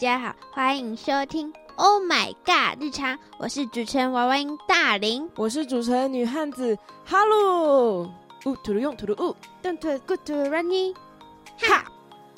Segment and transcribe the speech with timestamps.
[0.00, 6.74] 家好，欢迎收听 Oh My God 日常，我是主持人娃娃音大林，我是主持人女汉子
[7.04, 8.10] 哈喽，
[8.46, 10.94] 呜吐噜用吐噜呜，Don't good to running，
[11.58, 11.84] 哈。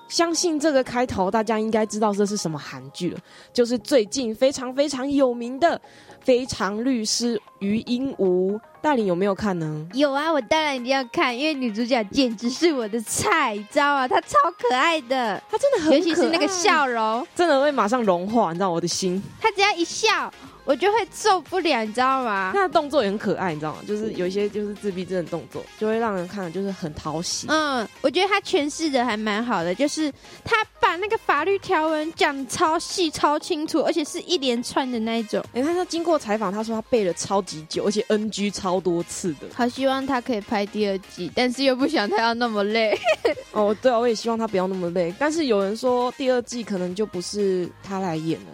[0.09, 3.21] 相信这个开头，大家应该知道这是什么韩剧了，
[3.53, 5.79] 就是最近非常非常有名的
[6.25, 8.57] 《非常律师于英武》。
[8.81, 9.87] 大林有没有看呢？
[9.95, 14.09] 有啊，我当然一定要看，因为女主角简直是我的菜，你知道吗？
[14.09, 19.23] 她超可爱的，她真的很，尤其是那个笑容，真的会马上融化，你知道我的心。
[19.41, 20.33] 她只要一笑。
[20.65, 22.53] 我就会受不了，你知道吗？
[22.55, 23.81] 他的动作也很可爱，你知道吗？
[23.87, 27.47] 就是有一些就是自闭症的动作，就会让人看了就是很讨喜。
[27.49, 30.13] 嗯，我觉得他诠释的还蛮好的，就是
[30.45, 35.43] 他把那个法律条文讲超细、超清楚，而且是一连串的那一种。
[35.53, 39.49] 你看，他说经过采访，他说他背了超级久，而且 NG 超多次的。
[39.55, 42.97] 好希望他可以拍第二季，但是又不想他要那么累。
[43.53, 45.13] 哦，对啊，我也希望他不要那么累。
[45.19, 48.47] 但是有人说第二季可能就不是他来演了。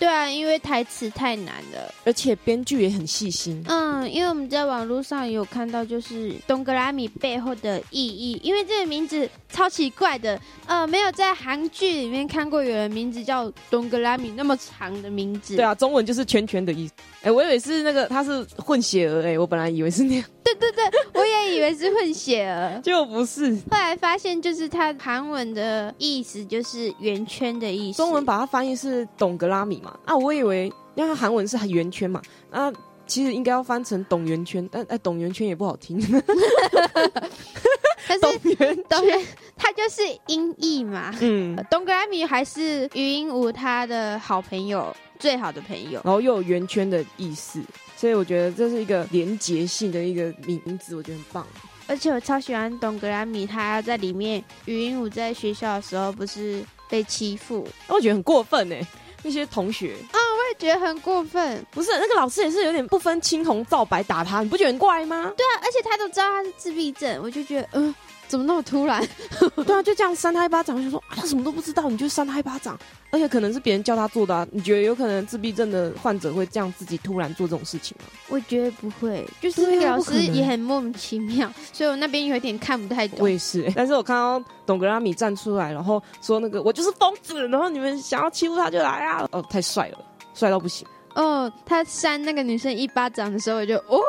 [0.00, 3.62] 对啊，因为台词太难了，而且编剧也很细心。
[3.68, 10.40] 嗯，因为我们在网络上有看到，就是东格拉米背后的意义，因为这个名字超奇怪的。
[10.66, 15.54] 呃，没有在韩剧里面看过有人名字叫东格拉米那么长的名字。
[15.54, 16.94] 对啊，中文就是圈圈的意思。
[17.20, 20.24] 哎，我以为是那个他是混血儿，哎，我本来以为是那样。
[20.54, 23.54] 对对对，我也以为是混血儿，就不是。
[23.70, 29.98] 后来发现，就是它韩文的意思就是圆圈的意思，中文把它翻译是董格拉米嘛？
[30.04, 32.20] 啊，我以为因为韩文是圆圈嘛，
[32.50, 32.72] 啊，
[33.06, 36.00] 其实应该要翻成董圆圈，但哎，董圆圈也不好听。
[38.06, 39.24] 可是董圆董圆，
[39.56, 41.14] 它就是音译嘛。
[41.20, 47.62] 嗯，董格拉米还是语音无他的好朋友，最好的朋友，然后又有圆圈的意思。
[48.00, 51.46] 所以我觉得这是一个连结性的一个名字，我觉得很棒。
[51.86, 58.80] 而且我超喜欢董格拉米，他在里面语音舞在学校的时候不是被欺负，我觉得很过分哎，
[59.22, 61.62] 那些同学啊，我也觉得很过分。
[61.70, 65.30] 不是那个老师也是有点不分青红皂白打他，你不觉得很怪吗？
[65.36, 67.94] 对啊，而且他都知道他是自闭症，我就觉得嗯。
[68.30, 69.04] 怎么那么突然？
[69.66, 72.78] 对啊，就这样扇他一巴掌，我就说他什么都不知道，你就扇他一巴掌，
[73.10, 74.46] 而且可能是别人叫他做的啊。
[74.52, 78.04] 你觉得有可能自闭症的患者会这样自己突然做这种事情吗？
[78.28, 83.18] 我觉得不会，就是那个老师也很莫名其妙，所以我那边有点看不太懂。
[83.20, 89.28] 我也是， 但是我看到董格拉米站出来，然后说那个我就是疯子，然后你们想要欺负他就来啊！
[89.32, 89.98] 哦，太帅了，
[90.34, 90.86] 帅到不行。
[91.16, 94.00] 哦，他扇那个女生一巴掌的时候，我就哦。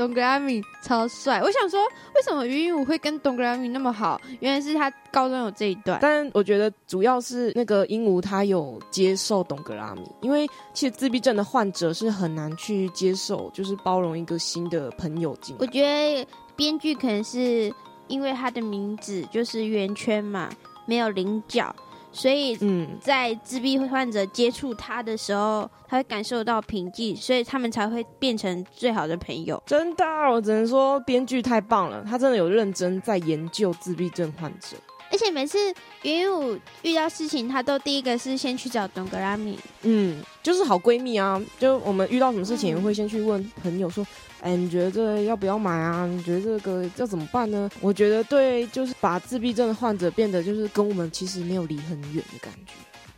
[0.00, 1.78] 东格拉米超帅，我想说，
[2.14, 4.18] 为什么云云武会跟东格拉米那么好？
[4.40, 5.98] 原来是他高中有这一段。
[6.00, 15.54] 但我觉得主要是那个鹦鹉他有接受东格拉米，因为其实自闭症的患者是很难去接受，就是包容一个新的朋友进。
[15.58, 17.70] 我觉得编剧可能是
[18.08, 20.48] 因为他的名字就是圆圈嘛，
[20.86, 21.76] 没有棱角。
[22.12, 29.62] 所以，嗯，在自闭患者接触他的时候，他会感受到平静，所以他们才会变成最好的朋友。
[29.66, 34.76] 真的，我只能说编剧太棒了，他真的有认真在研究自闭症患者。
[35.12, 35.58] 而且每次
[36.02, 39.58] 云武遇到事情，他都第一个是先去找东格拉米。
[39.82, 44.06] 嗯，就是好闺蜜啊，就我们遇到什么事情会先去问朋友说。
[44.40, 46.06] 哎，你觉得这要不要买啊？
[46.06, 47.70] 你觉得这个要怎么办呢？
[47.80, 52.72] 我觉得对，就是把自闭症的患者变得就是跟我们其实没有离很远的感觉。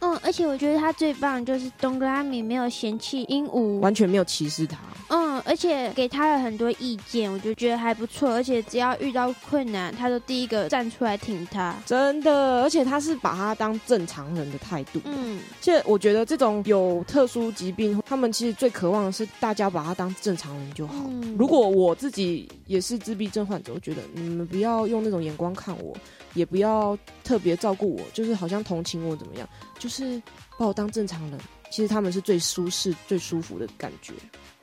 [0.05, 4.77] 嗯，而且我觉得他最棒就是东格拉米没有嫌弃鹦鹉，完全没有歧视他。
[5.09, 8.33] 嗯，而且给他了很多意见，我就觉得还不错。
[8.33, 11.77] 而且只要遇到困难，他都第一个站出来挺他。
[11.87, 15.01] 真的，而且他是把他当正常人的态度。
[15.05, 20.95] 嗯，而且我觉得这种有特殊疾病，他们其实最渴望的是大家把他当正常人就好。
[21.39, 25.95] 如果我自己也是自闭症患者，我觉得你们不要用那种眼光看我。
[26.35, 29.49] 也不要特别照顾我，就是好像同情我怎么样，
[29.79, 30.21] 就是
[30.59, 31.39] 把我当正常人。
[31.71, 34.13] 其实他们是最舒适、最舒服的感觉。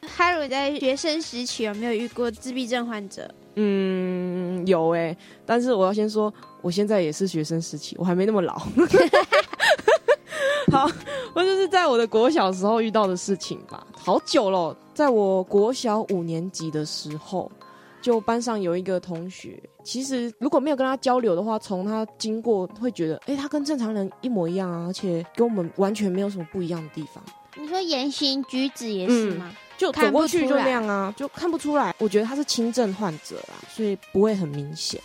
[0.07, 3.33] 哈鲁在学生时期有没有遇过自闭症患者？
[3.55, 8.59] 嗯，有哎，但是我要先说，我现在也是学生时期，我还没那么老。
[10.71, 10.87] 好，
[11.33, 17.51] 我就是在我的国小时候遇到的事情吧，好久了，在我国小五年级的时候。
[18.01, 27.23] 就班上有一个同学，其实如果没有跟他交流的话，从他经过会觉得，哎，他跟正常人一模一样啊，而且跟我们完全没有什么不一样的地方。
[27.55, 29.51] 你说言行举止也是吗？
[29.77, 31.93] 就走过去就那样啊，就看不出来。
[31.99, 35.01] 我觉得他是轻症患者啦，所以不会很明显。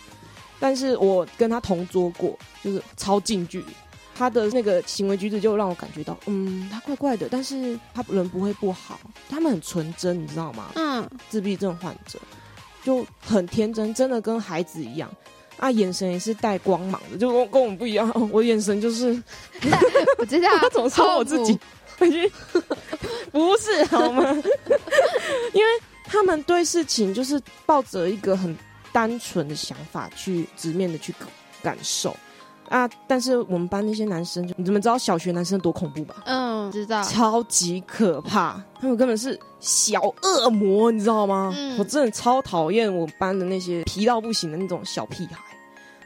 [0.59, 3.67] 但是我跟他同桌过，就是超近距离，
[4.15, 8.99] 他的那个行为举止就让我感觉到，嗯，他怪怪的，但是他人不会不好，
[9.29, 10.71] 他们很纯真，你知道吗？
[10.75, 12.19] 嗯，自闭症患者。
[12.85, 15.11] 就很天真，真的跟孩子一样。
[15.57, 18.11] 啊，眼神也是带光芒的，就跟跟我们不一样。
[18.31, 19.21] 我眼神就是，
[20.19, 21.57] 我知道 怎么说我自己，
[23.31, 24.23] 不是好吗？
[25.53, 25.71] 因为
[26.03, 28.53] 他们对事情就是抱着一个很
[28.91, 31.15] 单纯的想法去直面的去
[31.63, 32.15] 感受。
[32.69, 32.89] 啊！
[33.07, 36.15] 但是我们班那些男生，就你怎么知道小学男生多恐怖吧？
[36.25, 41.53] 嗯，知道，超级可怕，他们根本是小恶魔，你知道吗？
[41.77, 45.37] 我真的超讨厌我们班的那些皮到不行的那种小屁孩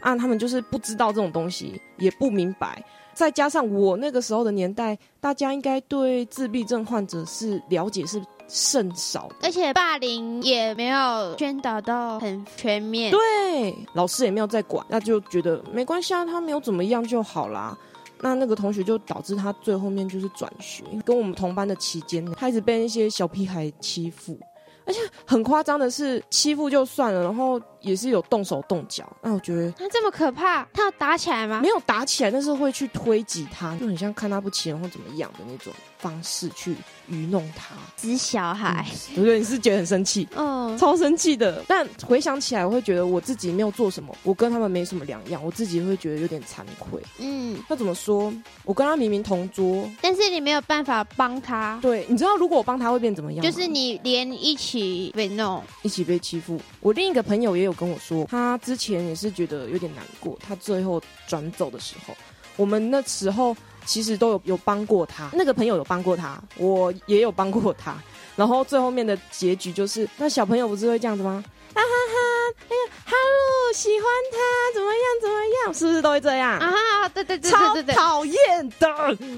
[0.01, 0.15] 啊！
[0.15, 2.83] 他们就是不知道这种东西，也不明白，
[3.13, 8.21] 再加上我那个时候的年代，大家应该对自闭症患者是了解是。
[8.49, 17.77] 甚少，而且霸凌也没有宣导到很全面，对，老师也没有在管，那就觉得没关系啊，他没有怎么样就好啦。
[18.21, 24.37] 那那个同学就导致他最后面就是转学，跟我们同班的期间，他一直被那些小屁孩欺负。
[24.85, 29.07] 而且很夸张的是，欺负就算了，然后也是有动手动脚。
[29.21, 31.59] 那我觉得他这么可怕，他要打起来吗？
[31.61, 36.75] 没有打起来，但是会去推挤他，就很像看他不起眼或怎么样的那种方式去
[37.07, 37.75] 愚弄他。
[37.97, 39.39] 死小孩，对不对？
[39.39, 40.27] 你是觉得很生气？
[40.35, 41.63] 嗯，超生气的。
[41.67, 47.01] 但回想起来，我会觉得我自己没有做什么，我跟他们没什么两样，我自己会觉得有点惭愧。
[47.19, 48.33] 嗯，那怎么说？
[48.63, 51.77] 我跟他明明同桌，但是你没有办法帮他。
[51.81, 53.43] 对，你知道如果我帮他会变怎么样？
[53.43, 55.11] 就是你连一起。
[55.15, 56.59] 被弄，一起被欺负。
[56.79, 60.37] 我另一个朋友也有跟我说，他之前也是觉得有点难过。
[60.45, 62.15] 他最后转走的时候，
[62.55, 63.55] 我们那时候
[63.85, 65.29] 其实都有有帮过他。
[65.33, 67.95] 那个朋友有帮过他，我也有帮过他。
[68.35, 71.43] 然后最后面的结局就是，那小朋友不是会这样子吗？
[71.73, 72.63] 啊哈哈！
[72.69, 75.03] 哎呀，哈喽，喜欢他，怎么样？
[75.21, 75.73] 怎么样？
[75.73, 77.09] 是不是都会这样啊？
[77.09, 78.87] 对对对，超讨厌的。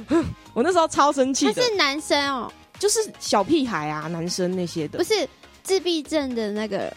[0.53, 1.51] 我那时候超生气。
[1.51, 2.51] 他是男生哦。
[2.79, 5.27] 就是小屁孩啊，男生那些的，不是
[5.61, 6.91] 自闭症的那个，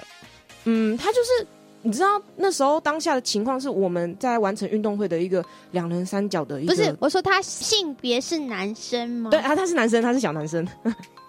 [0.65, 1.47] 嗯，他就是
[1.83, 9.31] 你知道那时候当下的情况是我们在完成运动会的一个两人三角的一个，不是我说他性别是男生吗？
[9.31, 10.67] 对啊，他是男生，他是小男生。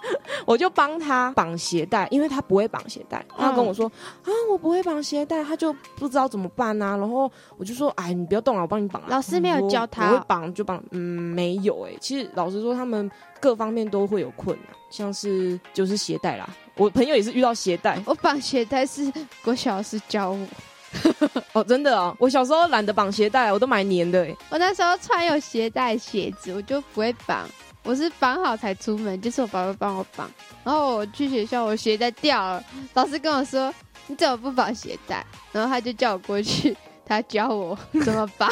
[0.45, 3.25] 我就帮他绑鞋带，因为他不会绑鞋带。
[3.37, 3.91] 他跟我说
[4.23, 6.95] ：“啊，我不会绑鞋带。”他就不知道怎么办啊。
[6.97, 10.83] 然后我就说：“哎，你不要动了，我帮你绑。”老师没有教他，我会绑就绑。
[10.91, 11.91] 嗯，没有哎。
[11.99, 13.09] 其实老实说，他们
[13.39, 16.47] 各方面都会有困难，像是就是鞋带啦。
[16.77, 19.11] 我朋友也是遇到鞋带，我绑鞋带是
[19.43, 20.47] 国小师教我。
[21.51, 24.27] 哦，真的哦，我小时候懒得绑鞋带，我都买粘的。
[24.49, 27.47] 我那时候穿有鞋带鞋子，我就不会绑。
[27.85, 30.29] 我是绑好才出门，就是我爸爸帮我绑。
[30.63, 32.63] 然后我去学校，我鞋带掉了，
[32.95, 33.71] 老师跟我说
[34.07, 35.23] ：“你怎么不绑鞋带？”
[35.53, 38.51] 然后他就叫我过去，他教我 怎么绑。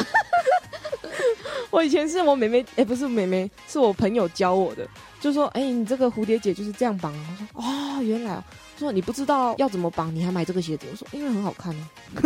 [1.70, 4.88] 我以前是我妹妹，哎，不是妹妹，是我朋友教我的，
[5.20, 8.44] 就说：“哎，你这个蝴蝶结就是这样绑。”我说：“哦，原来哦。”
[8.78, 10.86] 说你不知道要怎么绑，你还买这个鞋子？
[10.90, 11.90] 我说：“因为很好看啊，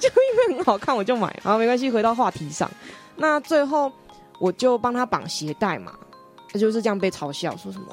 [0.00, 2.68] 就因为很好看，我就买。”好，没关系，回到话题上，
[3.14, 3.92] 那最后。
[4.38, 5.92] 我就帮他绑鞋带嘛，
[6.52, 7.86] 他就是这样被嘲笑，说什么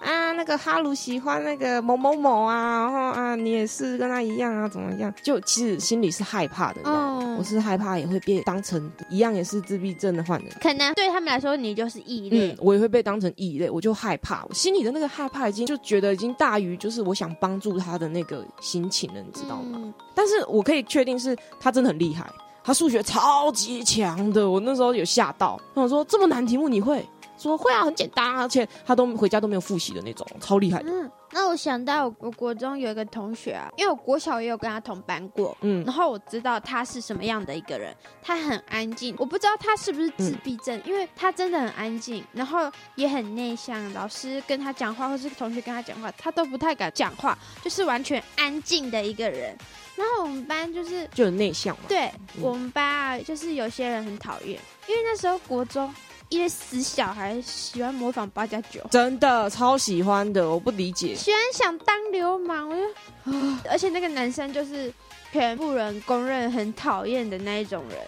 [0.00, 5.12] 啊，那个哈鲁喜欢那个某某某啊，然后啊，你也是跟他一样啊，怎么样？
[5.24, 19.92] 就其实心里是害怕的，哦，我是害怕也会被当成一样也是自闭症的患者，可能对他们来说你就是异类，我也会被当成异类，我就害怕，我心里的那个害怕已经就觉得已经大于就是我想帮助他的那个心情了，你知道吗？
[20.14, 22.24] 但是我可以确定是他真的很厉害。
[22.68, 25.58] 他数学超级强的，我那时候有吓到。
[25.72, 27.02] 我说这么难题目你会？
[27.38, 30.90] 说会啊，很简单，而且他都回家都没有复习的那种，超厉害的。
[30.90, 39.14] 嗯，那我想到我国中有一个同学啊，因为我国小也有跟他同班过，嗯，然后我知道他是什么样的一个人，他很安静。
[39.18, 43.90] 我不知道他是不是自闭症，因为他真的很安静，然后也很内向。
[43.94, 49.56] 老师跟他讲话，或是同学跟他讲话，他都不太敢讲话，就是完全安静的一个人。
[49.98, 51.82] 然后我们班就是就很内向嘛。
[51.88, 52.08] 对
[52.40, 55.92] 我们班啊，就是有些人很讨厌，因为那时候国中
[56.28, 63.32] 一些死小孩喜欢模仿八加九，真的超喜欢的，我不理解，喜欢想当流氓，我就，
[63.68, 64.92] 而且那个男生就是
[65.32, 67.98] 全部人公认很讨厌的那一种人。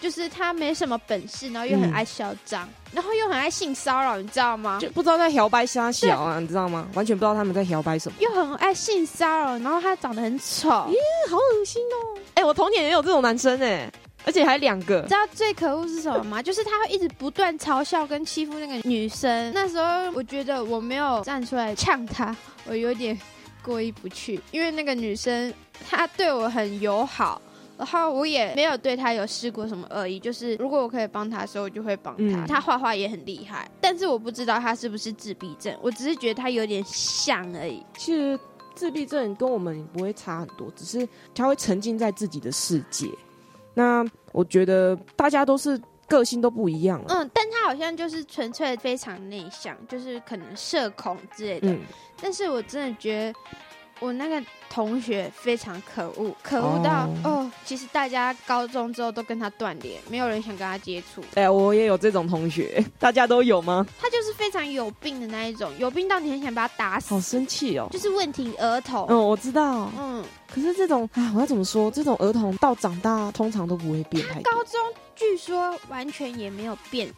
[0.00, 4.78] 就是他没什么本事，然后又很爱嚣张，然后又很爱性骚扰，你知道吗？
[4.80, 6.88] 就不知道在摇摆瞎小啊，你知道吗？
[6.94, 8.16] 完全不知道他们在摇摆什么。
[8.20, 10.98] 又很爱性骚扰，然后他长得很丑，耶，
[11.30, 12.18] 好恶心哦！
[12.34, 13.90] 哎，我童年也有这种男生哎，
[14.24, 15.02] 而且还两个。
[15.02, 16.40] 知道最可恶是什么吗？
[16.42, 19.52] 就是他会一直不断嘲笑跟欺负那个女生。
[19.52, 22.34] 那时候我觉得我没有站出来呛他，
[22.66, 23.18] 我有点
[23.62, 25.52] 过意不去，因为那个女生
[25.90, 27.42] 她对我很友好。
[27.78, 32.46] 然后我也没有对他有试过什么恶意，就是如果我可以帮他的时候，我就会帮他。
[32.46, 37.80] 他画画也很厉害，但是我不知道他是不是自闭症，我只是觉得他有点像而已。
[37.96, 38.38] 其实
[38.74, 43.08] 自闭症跟我们不会差很多，只是他会沉浸在自己的世界。
[43.74, 47.00] 那我觉得大家都是个性都不一样。
[47.06, 51.70] 嗯，但他好像就是纯粹非常内向，就是可能社恐之类的。
[51.70, 51.78] 嗯，
[52.20, 53.38] 但是我真的觉得。
[54.00, 61.22] 我那个同学非常可恶，可恶到哦，其实大家高中之后都跟他断联，没有人想跟他接触。
[61.34, 63.86] 哎，我也有这种同学， 大家都有吗？
[64.00, 67.10] 他就是非常有病的那一种，有病到你很想把他打死。
[67.10, 67.88] 好生气哦！
[67.90, 69.06] 就是问题儿童。
[69.08, 69.90] 嗯，我知道。
[69.98, 71.90] 嗯，可是这种啊，我要怎么说？
[71.90, 74.24] 这种儿童到长大通常都不会变。
[74.44, 74.80] 高中
[75.16, 77.12] 据说完全也没有变，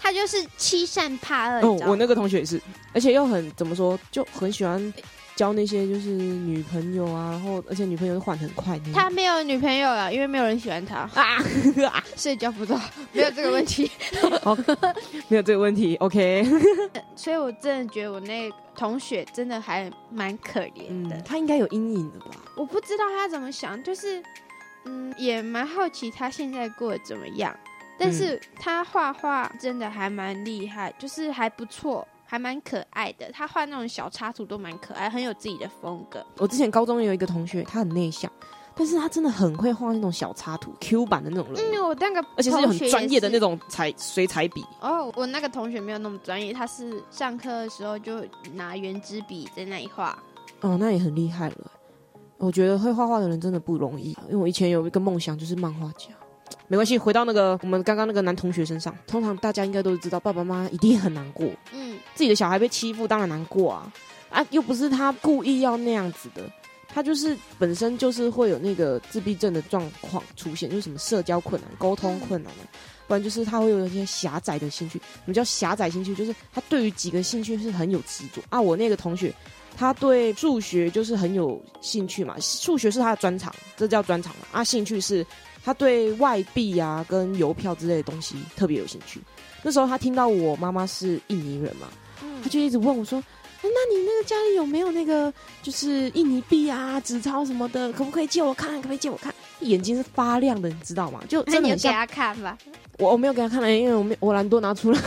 [0.00, 1.66] 他就是欺善怕恶。
[1.66, 2.58] 哦，我那个同学也是，
[2.94, 4.92] 而且又很怎么说，就很喜欢。
[5.34, 8.78] 交那些就是女朋友啊，然后而且女朋友换很快。
[8.92, 11.42] 他没有女朋友了，因为没有人喜欢他啊，
[12.16, 12.78] 所以交不到，
[13.12, 13.90] 没有这个问题。
[14.42, 14.56] 好
[15.28, 15.96] 没有这个问题。
[15.96, 16.44] OK。
[17.16, 21.20] 所以我真的觉得我那同学真的还蛮可怜的。
[21.22, 22.26] 他应该有阴影的吧？
[22.56, 24.22] 我不知道他怎么想，就是
[24.84, 27.54] 嗯，也蛮好奇他现在过得怎么样。
[27.98, 32.06] 但是他画画真的还蛮厉害，就是还不错。
[32.32, 36.24] 还蛮可爱的，他画那种小插图都蛮可爱，很有自己的风格。
[36.38, 38.32] 我之前高中有一个同学，他很内向，
[38.74, 41.46] 但是他真的很会画那种小插图，Q 版的那种。
[41.54, 44.64] 嗯，我那个而且是很专业的那种彩水彩笔。
[44.80, 48.24] 哦，我那个同学没有那么专业，他是上课的时候就
[48.54, 50.18] 拿圆珠笔在那里画。
[50.62, 51.70] 哦，那也很厉害了。
[52.38, 56.06] 我觉得会画画的人真的不容易，因为我以前有一个梦想就是漫画家。
[56.72, 58.96] 没关系，回到那个我们刚刚那个男同学身上。
[59.06, 61.46] 通常大家应该都知道，爸爸妈妈一定很难过。
[61.70, 63.92] 嗯，自己的小孩被欺负，当然难过啊！
[64.30, 66.50] 啊，又不是他故意要那样子的，
[66.88, 72.64] 他就是本身就是会有那个自闭症的状况出现，就是什么社交困难、沟通困难的，
[73.06, 74.98] 不然就是他会有一些狭窄的兴趣。
[74.98, 76.14] 什么叫狭窄兴趣？
[76.14, 78.58] 就是他对于几个兴趣是很有执着啊。
[78.58, 79.30] 我那个同学，
[79.76, 84.46] 他对数学就是很有兴趣嘛，数学是他的专长，这叫专长嘛。
[84.52, 85.22] 啊，兴趣是。
[85.64, 89.20] 他对外币啊跟邮票之类的东西特别有兴趣。
[89.62, 91.86] 那时候他听到我妈妈是印尼人嘛，
[92.42, 93.22] 他就一直问我说
[93.62, 97.92] ：“那你那个家里有没有那个就是印尼币啊、纸钞什么的？
[97.92, 98.72] 可不可以借我看？
[98.76, 101.20] 可不可以借我看？”眼睛是发亮的，你知道吗？
[101.28, 101.92] 就真的很像。
[101.92, 102.58] 给他看吧。
[102.98, 105.00] 我我没有给他看了，因为我没我懒惰拿出来。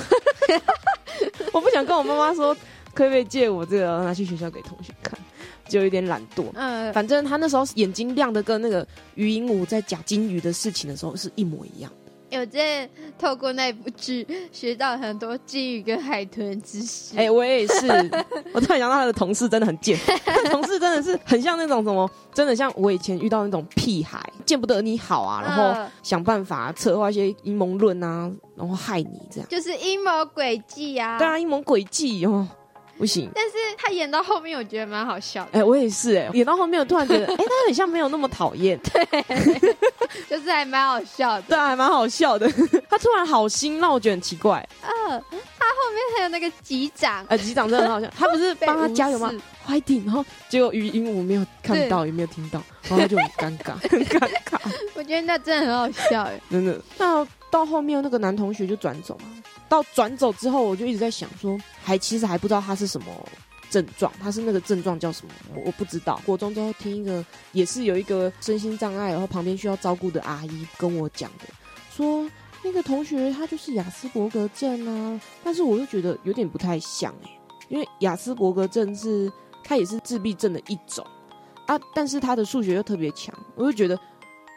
[1.52, 2.56] 我不想跟我妈妈说，
[2.94, 5.20] 可不可以借我这个拿去学校给同学看。
[5.68, 12.12] 就有点懒惰，嗯，反正他那时候眼睛亮的跟那个余英武在讲金鱼的事情的时候是一模一样的。
[12.32, 17.16] 有在透过那部剧学到很多金鱼跟海豚知识。
[17.16, 17.88] 哎，我也是，
[18.52, 19.98] 我突然想到他的同事真的很贱，
[20.52, 31.18] 同事真的是很像那种什么，真的像我以前遇到那种屁孩，见不得你好啊，然后想办法策划一些阴谋论啊，然后害你这样，就是阴谋诡计啊。
[31.18, 32.46] 对啊，阴谋诡计哦。
[32.98, 35.60] 不行，但是他演到后面，我觉得蛮好笑的。
[35.60, 39.26] 哎，我也是哎，演到后面我突然觉得， 哎，他很像没有那么讨厌，对，
[40.30, 42.50] 就是还蛮好笑的，对，还蛮好笑的。
[42.90, 44.68] 他突然好心，让我觉得很奇怪。
[44.82, 44.90] 嗯，
[45.30, 48.08] 他后面还有那个机长，哎，机长真的很好笑。
[48.18, 49.32] 他不是帮他加油吗？
[49.66, 54.60] 快点，然后结果语音我没有看到，也没有听到，然后就很尴尬，很尴尬。
[54.94, 56.80] 我觉得那真的很好笑，哎，真的。
[56.98, 59.22] 那到后面那个男同学就转走了。
[59.76, 63.08] 到转走之后，我就一直在想说，还其实还不知道他是什么
[63.70, 65.34] 症状，他是那个症状叫什么，
[65.66, 66.22] 我不知道。
[66.26, 71.46] 国中之后听一个也是有一个身心障碍，然后旁边需要照顾的阿姨跟我讲的，
[71.94, 72.30] 说
[72.64, 79.32] 那个同学他就是雅斯伯格症啊，但是我又觉得有点不太像哎，因为雅斯伯格症是
[79.64, 81.06] 他也是自闭症的一种
[81.68, 84.00] 啊，但是他的数学又特别强，我就觉得，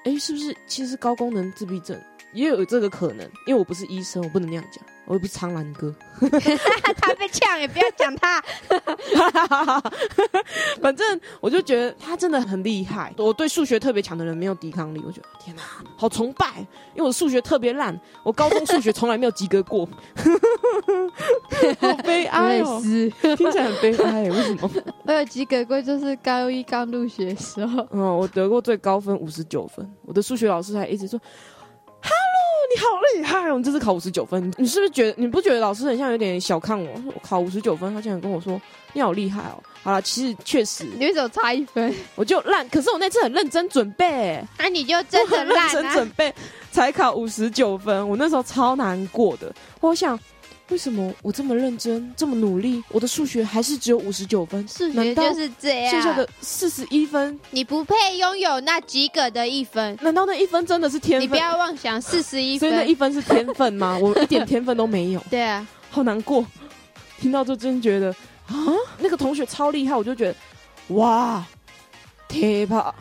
[0.05, 2.01] 哎，是不是其实高功能自闭症？
[2.39, 4.83] 也有这个可能，因为我不是医生，我不能那样讲。
[5.07, 5.91] 我又不是苍兰哥，
[7.01, 8.45] 他被呛也不要讲他。
[10.83, 13.11] 反正我就觉得他真的很厉害。
[13.17, 15.63] 我对数学特别强的人没有抵抗力，我觉得天哪，
[15.97, 16.59] 好崇拜！
[16.95, 19.89] 因为我数学特别烂，我高中数学从来没有及格过，
[21.81, 22.79] 好悲哀哦，
[23.35, 24.25] 听起来很悲哀。
[24.25, 24.71] 为什么？
[25.07, 27.89] 我有及格过，就是高一刚入学的时候。
[27.93, 31.19] 嗯，我得过最高分五十九分，我的数学老师还一直说。
[32.71, 33.57] 你好厉害哦！
[33.57, 36.91] 你这次考五十九分，你是不是觉得你不觉得老师很像有点小看我？
[37.07, 38.61] 我考五十九分，他竟然跟我说
[38.93, 39.63] 你好厉害哦！
[39.83, 41.95] 好了，其实确实，你为什么差一分？
[42.15, 46.35] 我就烂，可是我那次很认真准备，那你就真的认真准备
[46.71, 50.19] 才考五十九分，我那时候超难过的，我想。
[50.71, 54.67] 为什么我这么认真，这么努力，我的数学还是只有五十九分？
[54.69, 59.99] 数学就是这样，剩下的四十一分，你不配拥有那及格的一分。
[60.03, 61.25] 难道那一分真的是天分？
[61.25, 63.99] 你不要妄想四十一分，所以那一分是天分吗？
[64.03, 65.21] 我一点天分都没有。
[65.31, 66.45] 对啊，好难过。
[67.19, 68.11] 听到就真觉得
[68.47, 68.55] 啊，
[68.99, 70.35] 那个同学超厉害，我就觉得
[70.95, 71.45] 哇，
[72.29, 72.95] 贴吧，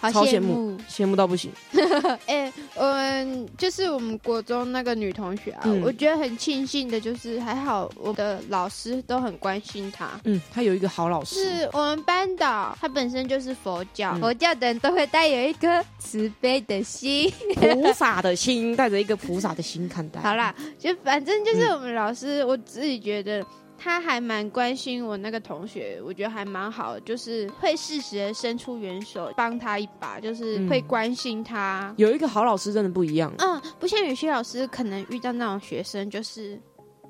[0.00, 1.50] 好羡慕，羡慕到不行。
[2.26, 10.10] 哎，我们就是我们国中那个女同学啊，我觉得很庆幸的，就是还好我的老师都很关心她。
[10.24, 11.36] 嗯，她有一个好老师。
[11.36, 20.20] 是我们班导，他本身就是佛教，佛教的人都会带有一颗慈悲的心，菩萨的心，带着一个菩萨的心看待。
[20.22, 23.44] 好啦，就反正就是我们老师，我自己觉得。
[23.84, 31.92] 他还蛮关心我那个同学，我觉得还蛮好，就是会适时的伸出援手帮他一把，就是会关心他。
[31.98, 36.58] 有一个好老师真的不一样，嗯，不像有些老师可能遇到那种学生就是，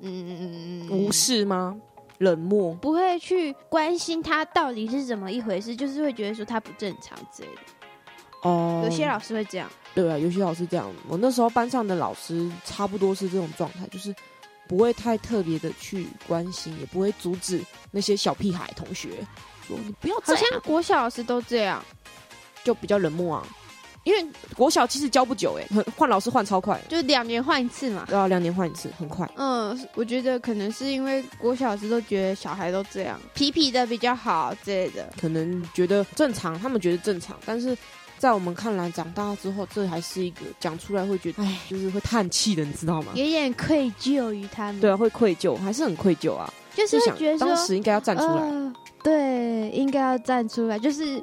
[0.00, 1.76] 嗯，无视吗？
[2.19, 8.49] 冷漠，不会去关心他到底是怎么一回事，就是会觉得说他不正常之类的。
[8.49, 9.71] 哦，有些老师会这样。
[9.95, 10.93] 对啊，有些老师这样。
[11.09, 14.12] 我那时候班上的老师差不多是这种状态，就是。
[14.68, 19.26] 不会太特别的去关心，也不会阻止那些小屁孩同学
[19.66, 20.42] 说你不要这样。
[20.42, 21.85] 好像国小老师都这样，
[22.62, 23.47] 就比较冷漠啊。
[24.04, 28.04] 因为国小其实教不久，哎，换老师换超快，就两年换一次嘛。
[28.06, 29.26] 对啊，两年换一次，很快。
[29.37, 37.76] 嗯，我觉得可能是因为国小老师都觉得小孩都这样，皮皮的比较好之类的，可能觉得正常，他们觉得正常，但是。
[38.18, 43.12] 在我们看来，长大之后，这还是一个讲出来会觉得，哎，就是会叹气的，你知道吗？
[43.14, 44.80] 有点愧疚于他们。
[44.80, 46.52] 对啊，会愧疚，还是很愧疚啊。
[46.75, 48.73] 就是觉得当时应该要站出来。
[49.02, 51.23] 对，应该要站出来，就是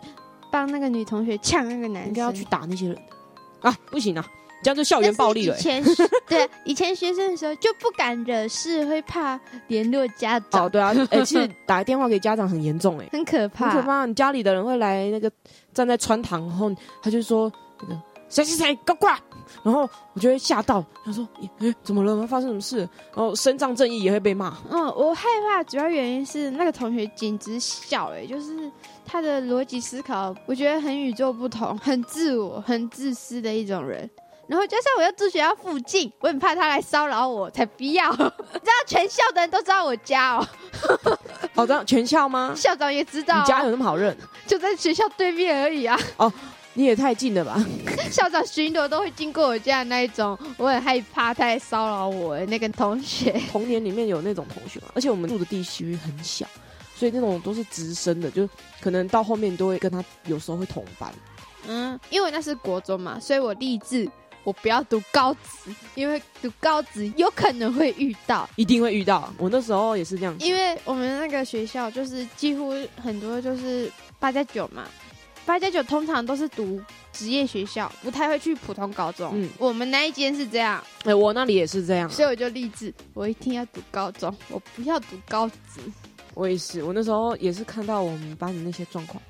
[0.51, 2.97] 帮那个女同学呛那个男生，应该要去打那些人
[3.61, 3.75] 啊！
[3.89, 4.25] 不行啊。
[4.63, 5.57] 这样就校园暴力了。
[5.57, 5.83] 以前
[6.27, 10.65] 对以前学生的时候就不敢惹事，会怕联络家长。
[10.65, 14.05] 哦，对啊，哎，其实打个电话给家长很严重，哎， 很可怕，很可怕。
[14.05, 15.31] 你家里的人会来那个
[15.73, 17.51] 站在穿堂，然后他就说
[17.81, 19.19] 那个谁谁谁给我过来，
[19.63, 21.27] 然后我就会吓到，他说
[21.59, 22.25] 哎怎么了？
[22.27, 22.77] 发生什么事？
[22.77, 24.55] 然后伸张正义也会被骂。
[24.69, 28.71] 嗯， 我害怕主要原因是那个同学简直笑，哎，就是
[29.05, 34.09] 他的逻辑思考，我觉得很与众不同，很自我、很自私的一种人。
[34.51, 38.11] 然后加上我要住学校附近，我很怕他来骚扰我，才不要。
[38.11, 40.45] 你知道全校的人都知道我家哦。
[41.53, 42.51] 好 的，全校吗？
[42.53, 43.39] 校长也知道。
[43.39, 44.13] 你家有那么好认？
[44.45, 45.97] 就在学校对面而已啊。
[46.17, 46.29] 哦，
[46.73, 47.65] 你也太近了吧？
[48.11, 52.37] 校长巡逻都会经过我家的那一种，我很害怕他来骚扰我。
[52.47, 54.87] 那个同学，童年里面有那种同学吗？
[54.93, 56.45] 而且我们住的地区很小，
[56.93, 58.45] 所以那种都是直升的，就
[58.81, 61.09] 可能到后面都会跟他有时候会同班。
[61.69, 64.09] 嗯，因为那是国中嘛，所以我立志。
[64.43, 69.31] 我不要读高职，因为读高职有可能会遇到，一定会遇到。
[69.37, 74.85] 我那时候也是这样，因为我们那个学校就是几乎很多就是八加九嘛，
[75.45, 76.81] 八加九通常都是读
[77.13, 79.31] 职业学校，不太会去普通高中。
[79.35, 85.81] 嗯，我们那一间是这样，哎，我那里也是这样，所以我就立志，我一定要读高中，我不要读高职。
[86.33, 89.21] 我也是，我那时候也是看到我们班的那些状况，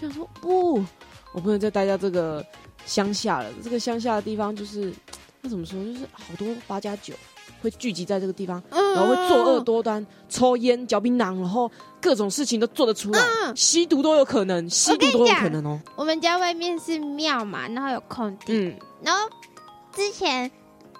[0.00, 0.84] 就想说不，
[1.32, 2.44] 我不能再待在这个。
[2.86, 4.90] 乡下了，这个乡下的地方就是，
[5.42, 7.12] 那怎么说，就是好多八加九
[7.60, 11.70] 会聚集在这个地方，然后会作恶多端，抽烟、嚼槟榔，然后
[12.00, 13.20] 各种事情都做得出来，
[13.54, 15.80] 吸毒都有可能，吸毒都有可能哦。
[15.96, 19.28] 我们家外面是庙嘛，然后有空地，然后
[19.92, 20.50] 之前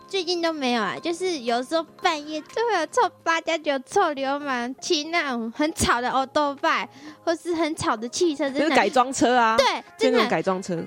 [0.09, 6.89] 最近都没有啊，就是有时候半夜就会有臭八加九、臭流氓骑那种很吵的欧多拜，
[7.23, 9.67] 或是很吵的汽车，就是改装车啊，对，
[9.99, 10.77] 就那种改装车。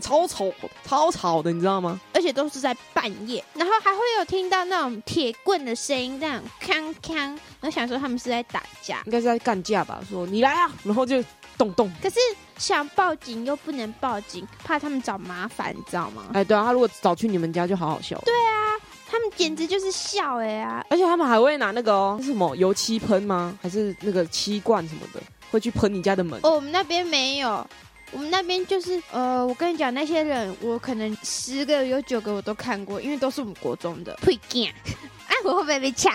[0.00, 0.52] 超吵，
[0.84, 2.00] 超吵的，你知道吗？
[2.12, 7.38] 而且都是在半夜，然后还会有听到那种铁棍的声音，这样锵锵。
[7.60, 10.00] 我想说他们是在打架，应该是在干架吧？
[10.08, 11.22] 说你来啊，然后就
[11.56, 11.90] 动动。
[12.02, 12.18] 可是
[12.58, 16.24] 想报警又不能报警，怕他们找麻烦，你知道吗？
[16.34, 18.20] 哎，对啊，他如果找去你们家就好好笑。
[18.24, 18.74] 对啊，
[19.08, 20.84] 他们简直就是笑哎啊！
[20.90, 23.56] 而且他们还会拿那个哦，是什么油漆喷吗？
[23.62, 26.40] 还是那个漆罐什么的，会去喷你家的门？
[26.42, 27.64] 哦，我们那边没有。
[28.14, 34.16] 我们那边就是，呃，我跟你讲，那些人，我可能十个有九个我都看过，因为都是我们国中的。
[34.22, 34.72] 会干，
[35.26, 36.14] 哎， 我会不会被抢？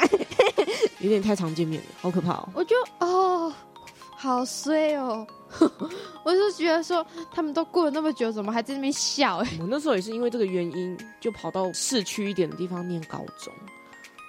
[0.99, 2.49] 有点太常见面了，好可怕哦！
[2.53, 3.53] 我就哦，
[4.15, 5.27] 好衰哦！
[6.23, 9.37] 我就觉得说，他们都过了那么久，怎么还在那边笑？
[9.59, 13.53] 我那时候也是因为这个原因，就跑到市区一点的地方念高中，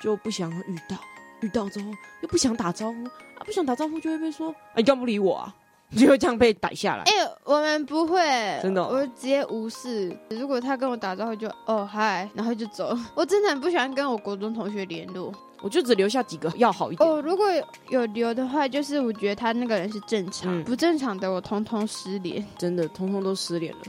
[0.02, 0.96] 就不想遇到，
[1.40, 1.87] 遇到之后
[2.22, 5.54] 又不想打招呼啊，不想打招呼就会被说，哎，干不理我啊？
[5.98, 7.03] 就会这样被逮下来。
[7.05, 7.12] 哎，
[7.44, 8.20] 我们不会，
[8.62, 10.16] 真的，我直接无视。
[10.31, 12.96] 如果他跟我打招呼，就哦嗨，然后就走。
[13.14, 17.09] 我真的很不喜欢跟我国中同学联络，我就只留下几个要好一点。
[17.09, 17.46] 哦，如果
[17.88, 22.44] 有留的话，就是我觉得他那个人是正常，不正常的我通通失联。
[22.57, 23.81] 真的，通通都失联了，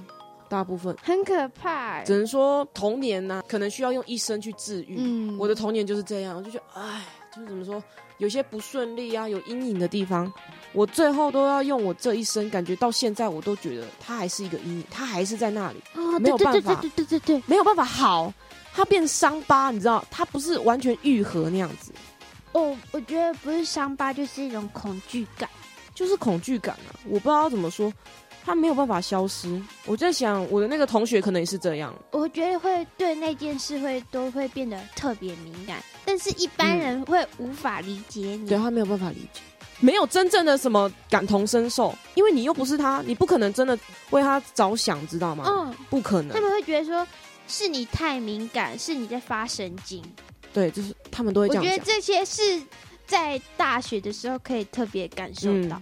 [0.50, 2.04] 大部分很可怕。
[2.04, 4.96] 只能说童年呢，可能需要用一生去治愈。
[4.98, 7.02] 嗯，我的童年就是这样，我就觉得，哎，
[7.36, 7.84] 就是怎么说，
[8.18, 10.32] 有些不顺利啊，有阴影的地方。
[10.74, 15.82] 我最后都要用我这一生，感觉到现在我都觉得它还是一个阴影，它还是在那里，
[16.20, 18.34] 没有办法，对对对对，没有办法好，
[18.74, 21.92] 它变伤疤，你知道，它不是完全愈合那样子。
[22.54, 25.50] 哦，我觉得不是伤疤，就是一种恐惧感，
[25.94, 26.96] 就是恐惧感啊！
[27.06, 27.92] 我不知道怎么说，
[28.46, 29.62] 它没有办法消失。
[29.86, 31.94] 我在想，我的那个同学可能也是这样。
[32.12, 38.48] 我觉得会对那件事会都会变得特别敏感，但是一般人会无法理解你。
[38.48, 39.42] 对他没有办法理解，
[39.80, 43.78] 没有真正的什么感同身受，因为你又不是他，你不可能真的
[44.10, 45.46] 为他着想，知道吗？
[45.48, 46.34] 嗯，不可能。
[46.34, 47.08] 他们会觉得说
[47.48, 50.04] 是你太敏感，是你在发神经。
[50.54, 51.64] 对，就是他们都会这样。
[51.64, 52.62] 我觉得这些是
[53.06, 55.82] 在大学的时候可以特别感受到，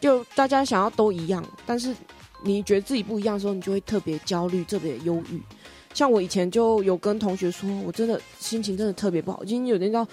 [0.00, 1.94] 就大家想要都一样，但是
[2.42, 5.40] 你觉得自己不一样的时候，你就会特别焦虑、特别忧郁。
[5.98, 10.06] 像我以前就有跟同学说，我真的心情真的特别不好，已经有点到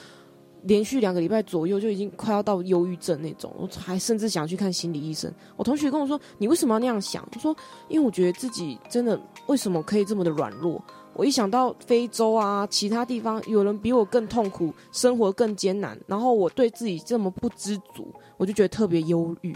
[0.63, 5.31] 连续两个礼拜左右就已经快要到忧郁症那种，我还甚至想去看心理医生。
[5.55, 7.55] 我同学跟我说：“你为什么要那样想？”我说
[7.87, 19.55] ：“因为我觉得自己真的为什么可以这么的软弱。”我一想到非洲啊，其他地方有人比我更痛苦，生活更艰难，然后我对自己这么不知足，我就觉得特别忧郁。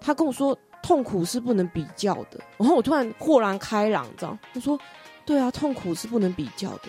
[0.00, 4.36] 他跟我说，痛苦是不能比较的，然后我突然豁然开朗，知道？
[4.52, 4.76] 他说，
[5.28, 6.88] 对啊，痛苦是不能比较的，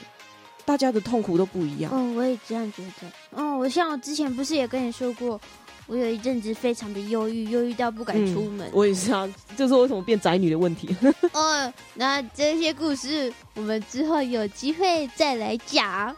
[0.63, 1.91] 大家的痛苦都不一样。
[1.93, 3.11] 嗯，我也这样觉得。
[3.35, 5.37] 嗯，我像我之前不是也跟你说过。
[5.87, 8.69] 我有一阵子非常的忧郁，忧郁到不敢出门。
[8.71, 10.95] 我也是啊，就是为什么变宅女的问题。
[11.33, 16.15] 哦，那这些故事我们之后有机会再来讲。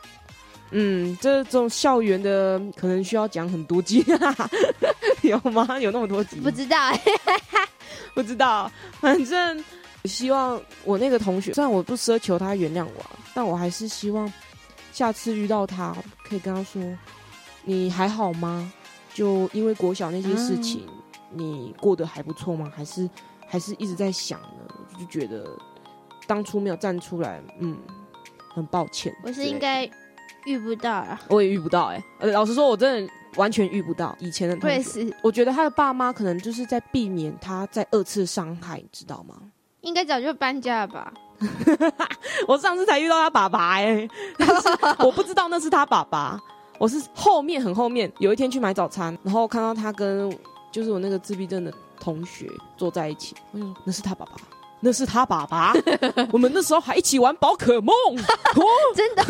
[0.71, 4.05] 嗯，这种校园的可能需要讲很多集，
[5.23, 5.79] 有吗？
[5.79, 6.35] 有那么多集？
[6.41, 6.91] 不知道，
[8.13, 8.69] 不知道。
[8.99, 9.63] 反正
[10.05, 14.31] 希望我那个同学，虽然我不奢求他原谅我，但我还是希望
[14.91, 16.81] 下次遇到他，可以跟他说
[17.63, 18.71] ：“你还好吗？”
[19.13, 20.87] 就因为国小那些事情，
[21.29, 22.71] 你过得还不错吗？
[22.75, 23.09] 还是
[23.45, 24.75] 还是一直在想呢？
[24.93, 25.45] 我就觉得
[26.25, 27.77] 当初没有站出来，嗯，
[28.53, 29.13] 很抱歉。
[29.23, 29.83] 我是应该
[30.45, 32.03] 遇不到啊，我也遇不到哎。
[32.19, 35.13] 呃，老实说，我真的完全遇不到以前的同学。
[35.21, 39.35] 我觉得他的爸妈可能就是在避免他再二次伤害，你知道吗？
[39.81, 41.13] 应该早就搬家了吧？
[42.47, 44.07] 我上次才遇到他爸爸哎，
[45.03, 46.39] 我不知道那是他爸爸。
[46.77, 50.35] 我是后面很后面，有一天去买早餐，然后看到他跟
[50.71, 54.31] 就是我那个自闭症的同学坐在一起，我就说那是他爸爸，
[54.79, 55.73] 那是他爸爸。
[56.33, 57.93] 我们那时候还一起玩宝可梦，
[58.95, 59.23] 真的，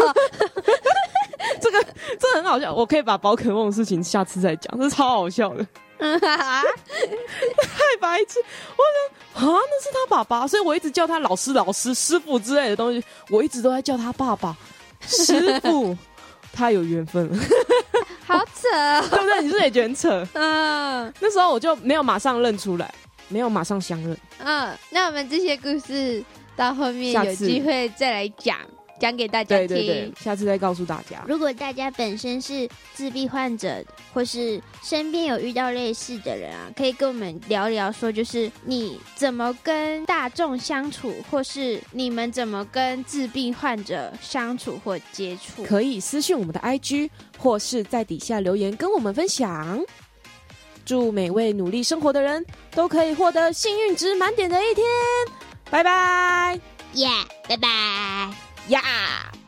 [1.59, 1.83] 这个
[2.17, 2.73] 这很好笑。
[2.73, 5.67] 我可以把宝可梦的事情下次再讲，这超好笑的。
[6.01, 8.39] 太白痴！
[8.75, 14.57] 我说啊，那是他爸爸，所以我一直叫他老师、老师、师傅之类的东西，我一直都在叫他爸爸、
[15.07, 15.97] 师傅。
[16.53, 17.37] 太有缘分了，
[18.27, 19.41] 好扯，对不对？
[19.41, 20.27] 你是不是也觉得很扯？
[20.35, 22.93] 嗯，那时候我就没有马上认出来，
[23.29, 24.17] 没有马上相认。
[24.39, 26.21] 嗯，那我们这些故事
[26.57, 28.57] 到后面有机会再来讲。
[29.01, 31.25] 讲给大家听，下次再告诉大家。
[31.27, 33.83] 如果大家本身是自闭患者，
[34.13, 47.09] 或是身边有遇到类似的人啊，可以跟我们聊聊，说就是你怎么跟大众相处，或是你们怎么跟自闭患者相处或接触，可以私信我们的 IG，
[47.39, 49.83] 或是在底下留言跟我们分享。
[50.85, 54.85] 祝每位努力生活的人都可以获得幸运值满点的一天。
[55.71, 56.59] 拜拜，
[56.93, 57.07] 耶，
[57.47, 58.50] 拜拜。
[58.69, 59.40] 呀。